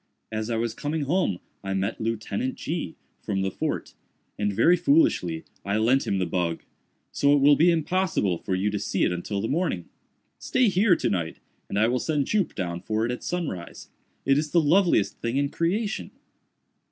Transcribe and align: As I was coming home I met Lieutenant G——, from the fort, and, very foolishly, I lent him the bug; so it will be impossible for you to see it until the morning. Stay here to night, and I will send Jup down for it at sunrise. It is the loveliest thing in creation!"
As 0.31 0.49
I 0.49 0.57
was 0.57 0.73
coming 0.73 1.03
home 1.03 1.37
I 1.63 1.75
met 1.75 2.01
Lieutenant 2.01 2.55
G——, 2.55 2.95
from 3.21 3.43
the 3.43 3.51
fort, 3.51 3.93
and, 4.35 4.51
very 4.51 4.75
foolishly, 4.75 5.43
I 5.63 5.77
lent 5.77 6.07
him 6.07 6.17
the 6.17 6.25
bug; 6.25 6.63
so 7.11 7.35
it 7.35 7.39
will 7.39 7.55
be 7.55 7.69
impossible 7.69 8.39
for 8.39 8.55
you 8.55 8.71
to 8.71 8.79
see 8.79 9.03
it 9.03 9.11
until 9.11 9.41
the 9.41 9.47
morning. 9.47 9.89
Stay 10.39 10.69
here 10.69 10.95
to 10.95 11.07
night, 11.11 11.37
and 11.69 11.77
I 11.77 11.87
will 11.87 11.99
send 11.99 12.25
Jup 12.25 12.55
down 12.55 12.81
for 12.81 13.05
it 13.05 13.11
at 13.11 13.23
sunrise. 13.23 13.89
It 14.25 14.39
is 14.39 14.49
the 14.49 14.59
loveliest 14.59 15.19
thing 15.21 15.37
in 15.37 15.49
creation!" 15.49 16.09